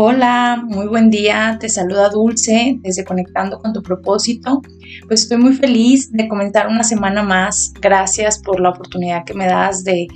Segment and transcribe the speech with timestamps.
[0.00, 1.56] Hola, muy buen día.
[1.58, 4.62] Te saluda Dulce desde Conectando con tu propósito.
[5.08, 7.72] Pues estoy muy feliz de comenzar una semana más.
[7.80, 10.06] Gracias por la oportunidad que me das de,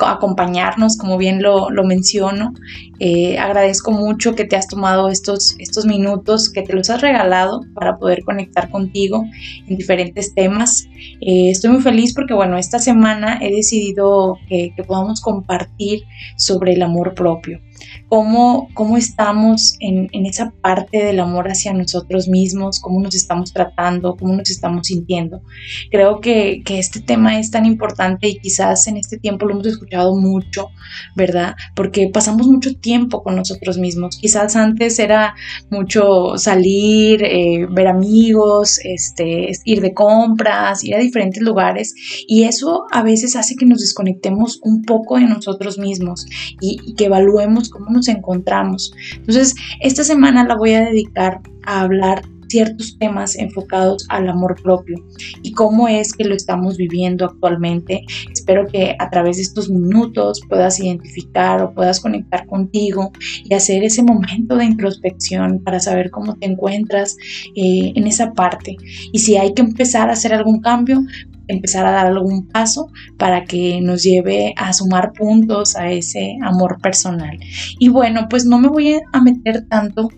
[0.00, 2.54] acompañarnos, como bien lo, menciono.
[2.98, 5.54] Eh, agradezco mucho que te has tomado estos,
[5.86, 9.24] minutos, que te los has regalado para poder conectar contigo
[9.68, 10.88] en diferentes temas.
[11.20, 16.02] Eh, estoy muy feliz porque, bueno, esta semana he decidido que, que podamos compartir
[16.36, 17.60] sobre el amor propio
[18.08, 24.16] cómo, cómo estamos en, esa parte del amor hacia nosotros mismos, cómo nos estamos tratando,
[24.16, 25.42] cómo nos estamos sintiendo.
[25.90, 30.16] Creo que, este tema es tan importante y quizás en este tiempo lo hemos escuchado
[30.16, 30.68] mucho,
[31.14, 31.54] ¿verdad?
[31.76, 34.18] Porque pasamos mucho tiempo con nosotros mismos.
[34.18, 35.34] Quizás antes era
[35.70, 41.94] mucho salir, eh, ver amigos, este, ir de compras, ir a diferentes lugares
[42.26, 46.26] y eso a veces hace que nos desconectemos un poco de nosotros mismos
[46.60, 48.94] y, y que evaluemos cómo nos encontramos.
[49.16, 55.04] Entonces, esta semana la voy a dedicar a hablar ciertos temas enfocados al amor propio
[55.42, 58.04] y cómo es que lo estamos viviendo actualmente.
[58.32, 63.10] Espero que a través de estos minutos puedas identificar o puedas conectar contigo
[63.42, 67.16] y hacer ese momento de introspección para saber cómo te encuentras
[67.56, 68.76] eh, en esa parte.
[69.12, 71.02] Y si hay que empezar a hacer algún cambio,
[71.48, 72.88] empezar a dar algún paso
[73.18, 77.38] para que nos lleve a sumar puntos a ese amor personal.
[77.78, 80.08] Y bueno, pues no me voy a meter tanto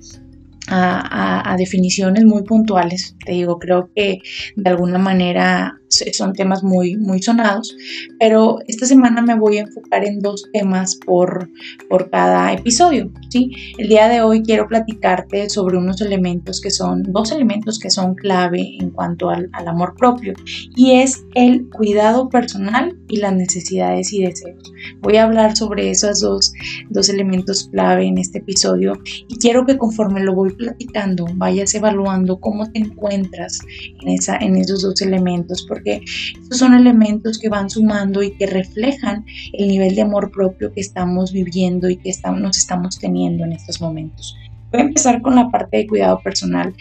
[0.69, 3.16] a, definiciones muy puntuales.
[3.24, 4.20] Te digo, creo que
[4.56, 7.76] de alguna manera son temas muy, muy sonados,
[8.18, 11.48] pero esta semana me voy a enfocar en dos temas por,
[11.88, 13.10] por cada episodio.
[13.30, 13.50] ¿sí?
[13.78, 18.14] El día de hoy quiero platicarte sobre unos elementos que son, dos elementos que son
[18.14, 20.34] clave en cuanto al, al amor propio,
[20.74, 24.72] y es el cuidado personal y las necesidades y deseos.
[25.00, 26.52] Voy a hablar sobre esos dos,
[26.91, 28.94] dos elementos clave en este episodio
[29.28, 33.60] y quiero que conforme lo voy platicando vayas evaluando cómo te encuentras
[34.00, 36.00] en, esa, en esos dos elementos, porque
[36.41, 40.81] estos son elementos que van sumando y que reflejan el nivel de amor propio que
[40.81, 44.34] estamos viviendo y que estamos, nos estamos teniendo en estos momentos.
[44.72, 46.75] Voy a empezar con la parte de cuidado personal.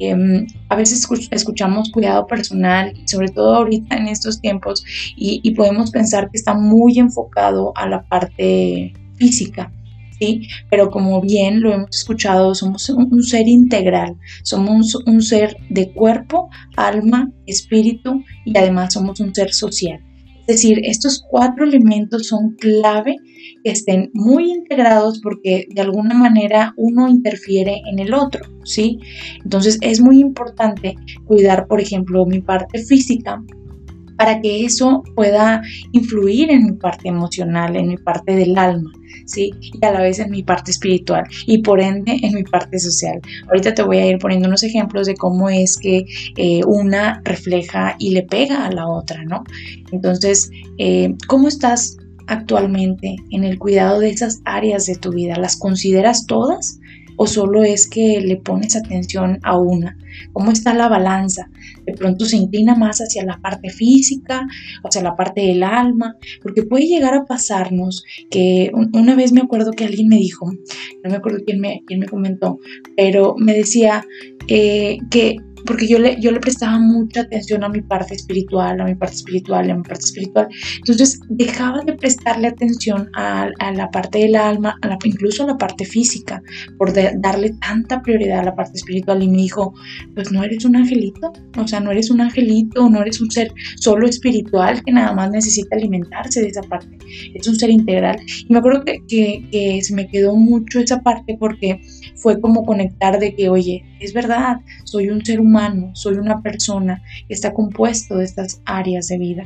[0.00, 4.84] Em, a veces escuchamos cuidado personal, sobre todo ahorita en estos tiempos,
[5.16, 9.72] y, y podemos pensar que está muy enfocado a la parte física.
[10.20, 10.42] ¿Sí?
[10.70, 16.50] Pero como bien lo hemos escuchado, somos un, ser integral, somos un, ser de cuerpo,
[16.76, 20.00] alma, espíritu y además somos un ser social.
[20.40, 23.16] Es decir, estos cuatro elementos son clave
[23.64, 28.98] que estén muy integrados porque de alguna manera uno interfiere en el otro, ¿sí?
[29.44, 33.42] Entonces es muy importante cuidar, por ejemplo, mi parte física
[34.20, 38.92] para que eso pueda influir en mi parte emocional, en mi parte del alma.
[39.24, 39.50] ¿sí?
[39.62, 43.18] Y a la vez en mi parte espiritual y por ende en mi parte social.
[43.48, 46.04] Ahorita te voy a ir poniendo unos ejemplos de cómo es que
[46.36, 49.42] eh, una refleja y le pega a la otra, ¿no?
[49.90, 55.38] Entonces, eh, ¿cómo estás actualmente en el cuidado de esas áreas de tu vida?
[55.38, 56.78] ¿Las consideras todas?
[57.22, 59.94] ¿O solo es que le pones atención a una?
[60.32, 61.50] ¿Cómo está la balanza?
[61.84, 64.48] De pronto se inclina más hacia la parte física,
[64.82, 69.72] hacia la parte del alma, porque puede llegar a pasarnos que una vez me acuerdo
[69.72, 72.58] que alguien me dijo, no me acuerdo quién me, quién me comentó,
[72.96, 74.02] pero me decía
[74.48, 78.84] eh, que porque yo le, yo le prestaba mucha atención a mi parte espiritual, a
[78.84, 80.48] mi parte espiritual, a mi parte espiritual.
[80.78, 85.58] Entonces dejaba de prestarle atención a, la parte del alma, a la, incluso a la
[85.58, 86.42] parte física,
[86.78, 89.22] por darle tanta prioridad a la parte espiritual.
[89.22, 89.74] Y me dijo,
[90.14, 93.52] pues no eres un angelito, o sea, no eres un angelito, no eres un ser
[93.76, 96.98] solo espiritual que nada más necesita alimentarse de esa parte,
[97.34, 98.20] es un ser integral.
[98.26, 101.80] Y me acuerdo que, que, que se me quedó mucho esa parte porque
[102.16, 105.49] fue como conectar de que, oye, es verdad, soy un ser humano,
[105.94, 109.44] soy una persona está compuesto de estas áreas de vida.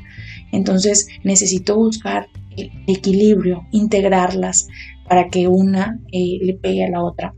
[0.53, 4.69] Entonces necesito buscar el equilibrio, integrarlas
[5.09, 7.35] para que una eh, le pegue a la otra.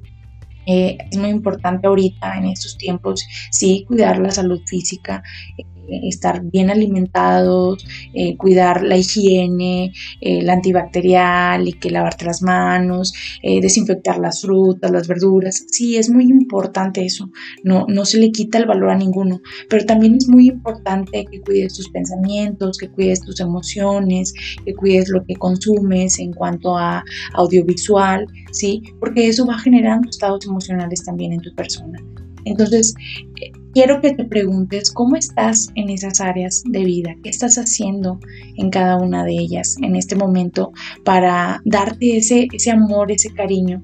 [0.67, 5.23] Eh, es muy importante ahorita en estos tiempos, sí, cuidar la salud física,
[5.89, 7.85] estar bien alimentados,
[8.15, 13.13] eh, cuidar la higiene, el la antibacterial y que lavarte las manos,
[13.43, 15.65] eh, desinfectar las frutas, las verduras.
[15.71, 17.31] Sí, es muy importante eso.
[17.65, 21.41] No, no se le quita el valor a ninguno, pero también es muy importante que
[21.41, 24.33] cuides tus pensamientos, que cuides tus emociones,
[24.65, 27.03] que cuides lo que consumes en cuanto a
[27.35, 28.83] audiovisual, ¿sí?
[29.01, 31.99] Porque eso va generando estados emocionales también en tu persona.
[32.45, 32.95] Entonces,
[33.77, 38.19] quiero que te preguntes cómo estás en esas áreas de vida, qué estás haciendo
[38.57, 40.73] en cada una de ellas en este momento
[41.05, 43.83] para darte ese, ese amor, ese cariño.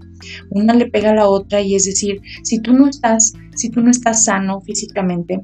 [0.49, 3.83] Una le pega a la otra y es decir, si tú no estás, si tú
[3.83, 5.43] no estás sano físicamente,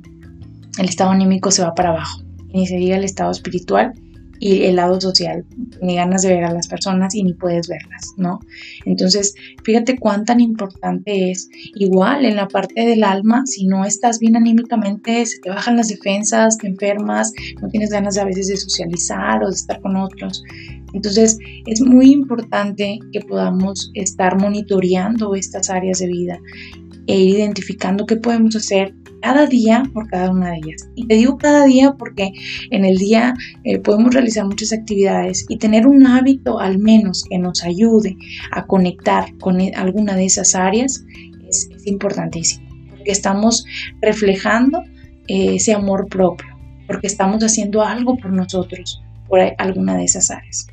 [0.79, 2.23] el estado anímico se va para abajo.
[2.55, 3.93] Ni se diga el estado espiritual
[4.41, 5.45] y el lado social,
[5.83, 8.41] ni ganas de ver a las personas y ni puedes verlas, ¿no?
[8.85, 11.49] Entonces, fíjate cuán tan importante es.
[11.75, 15.89] Igual en la parte del alma, si no estás bien anímicamente, se te bajan las
[15.89, 20.43] defensas, te enfermas, no tienes ganas a veces de socializar o de estar con otros.
[20.95, 26.41] Entonces, es muy importante que podamos estar monitoreando estas áreas de vida
[27.09, 30.89] e ir identificando qué podemos hacer cada día por cada una de ellas.
[30.95, 32.33] Y te digo cada día porque
[32.71, 33.35] en el día
[33.65, 38.17] eh, podemos realizar muchas actividades y tener un hábito al menos que nos ayude
[38.53, 41.05] a conectar con e, alguna de esas áreas
[41.49, 42.69] es, importantísimo.
[42.91, 43.65] Porque estamos
[44.03, 44.83] reflejando
[45.27, 46.47] eh, ese amor propio,
[46.87, 50.67] porque estamos haciendo algo por nosotros, por alguna de esas áreas.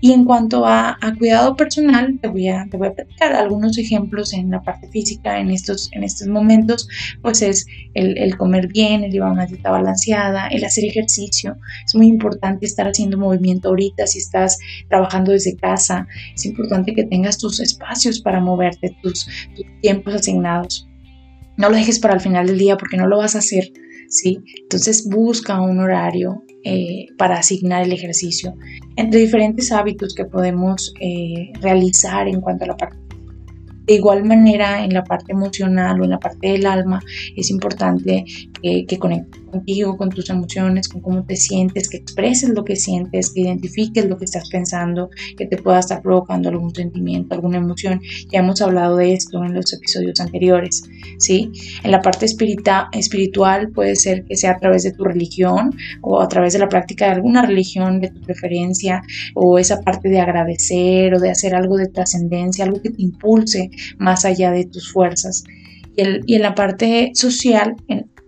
[0.00, 4.32] Y en cuanto a, cuidado personal, te voy, a, te voy a platicar algunos ejemplos
[4.32, 6.88] en la parte física en estos, en estos momentos,
[7.22, 11.56] pues es el, comer bien, el llevar una dieta balanceada, el hacer ejercicio.
[11.84, 16.06] Es muy importante estar haciendo movimiento ahorita si estás trabajando desde casa.
[16.34, 20.86] Es importante que tengas tus espacios para moverte, tus, tus tiempos asignados.
[21.56, 23.70] No lo dejes para el final del día porque no lo vas a hacer
[24.62, 28.54] Entonces busca un horario eh, para asignar el ejercicio
[28.96, 32.98] entre diferentes hábitos que podemos eh, realizar en cuanto a la parte.
[33.86, 37.00] De igual manera, en la parte emocional o en la parte del alma,
[37.34, 38.24] es importante
[38.62, 42.76] que, que conectes contigo, con tus emociones, con cómo te sientes, que expreses lo que
[42.76, 47.58] sientes, que identifiques lo que estás pensando, que te pueda estar provocando algún sentimiento, alguna
[47.58, 48.00] emoción.
[48.30, 50.82] Ya hemos hablado de esto en los episodios anteriores,
[51.18, 51.50] ¿sí?
[51.82, 56.28] En la parte espiritual puede ser que sea a través de tu religión o a
[56.28, 59.02] través de la práctica de alguna religión de tu preferencia
[59.34, 63.70] o esa parte de agradecer o de hacer algo de trascendencia, algo que te impulse
[63.98, 65.44] más allá de tus fuerzas.
[65.96, 67.76] Y, en la parte social,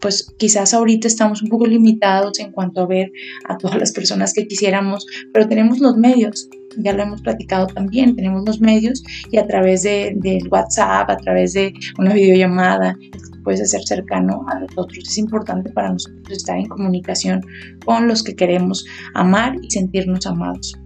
[0.02, 3.12] pues quizás ahorita estamos un poco limitados en cuanto a ver
[3.48, 8.16] a todas las personas que quisiéramos, pero tenemos los medios, ya lo hemos platicado también,
[8.16, 12.98] tenemos los medios y a través de, del WhatsApp, a través de una videollamada,
[13.44, 15.08] puedes hacer cercano a nosotros.
[15.08, 17.40] Es importante para nosotros estar en comunicación
[17.84, 18.84] con los que queremos
[19.14, 20.76] amar y sentirnos amados.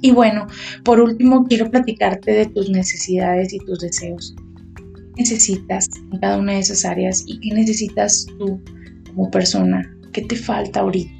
[0.00, 0.46] Y bueno,
[0.82, 4.34] por último, quiero platicarte de tus necesidades y tus deseos.
[5.20, 8.58] ¿Qué necesitas en cada una de esas áreas y qué necesitas tú
[9.06, 9.82] como persona?
[10.14, 11.12] ¿Qué te falta ahorita?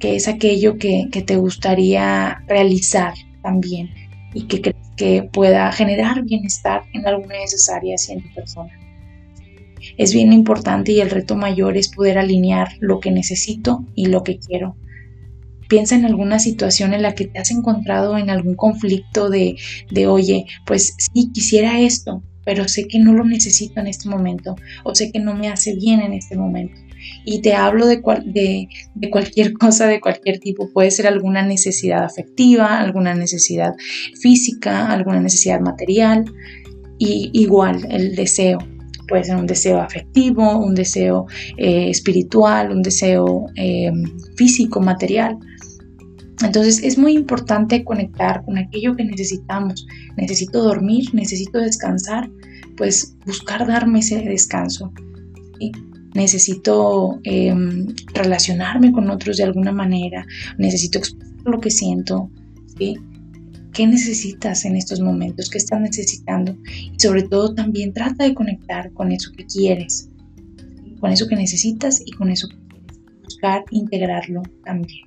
[0.00, 3.14] ¿Qué es aquello que, te gustaría realizar
[3.44, 3.90] también
[4.34, 8.34] y que crees que pueda generar bienestar en alguna de esas áreas y en tu
[8.34, 8.72] persona?
[9.96, 14.24] Es bien importante y el reto mayor es poder alinear lo que necesito y lo
[14.24, 14.74] que quiero
[15.68, 19.56] Piensa en alguna situación en la que te has encontrado en algún conflicto de,
[19.90, 24.54] de, oye, pues sí, quisiera esto, pero sé que no lo necesito en este momento
[24.84, 26.80] o sé que no me hace bien en este momento.
[27.24, 30.70] Y te hablo de, de, de, cualquier cosa, de cualquier tipo.
[30.72, 33.74] Puede ser alguna necesidad afectiva, alguna necesidad
[34.20, 36.24] física, alguna necesidad material.
[36.98, 38.58] Y igual el deseo.
[39.08, 41.26] Puede ser un deseo afectivo, un deseo
[41.56, 43.92] eh, espiritual, un deseo eh,
[44.36, 45.36] físico, material.
[46.42, 49.86] Entonces es muy importante conectar con aquello que necesitamos.
[50.16, 52.30] Necesito dormir, necesito descansar,
[52.76, 54.92] pues buscar darme ese descanso.
[56.14, 60.26] Necesito em, relacionarme con otros de alguna manera,
[60.58, 62.30] necesito expresar lo que siento.
[63.72, 65.50] ¿Qué necesitas en estos momentos?
[65.50, 66.56] ¿Qué estás necesitando?
[66.66, 70.08] Y sobre todo también trata de conectar con eso que quieres,
[71.00, 73.00] con eso que necesitas y con eso que quieres.
[73.22, 75.05] Buscar integrarlo también.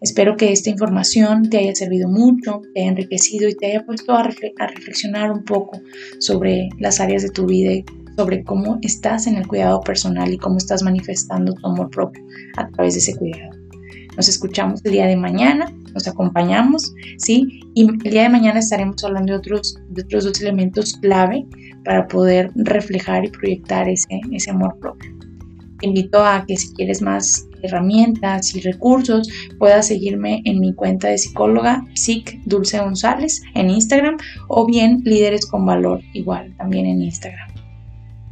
[0.00, 4.12] Espero que esta información te haya servido mucho, te haya enriquecido y te haya puesto
[4.12, 5.80] a, reflexionar un poco
[6.18, 7.84] sobre las áreas de tu vida y
[8.16, 12.22] sobre cómo estás en el cuidado personal y cómo estás manifestando tu amor propio
[12.56, 13.50] a través de ese cuidado.
[14.16, 17.62] Nos escuchamos el día de mañana, nos acompañamos, ¿sí?
[17.74, 21.46] Y el día de mañana estaremos hablando de otros, de otros dos elementos clave
[21.84, 25.10] para poder reflejar y proyectar ese, ese amor propio.
[25.84, 31.18] Invito a que si quieres más herramientas y recursos, puedas seguirme en mi cuenta de
[31.18, 34.16] psicóloga Psic Dulce González en Instagram
[34.48, 37.50] o bien Líderes con Valor igual también en Instagram.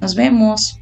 [0.00, 0.81] Nos vemos.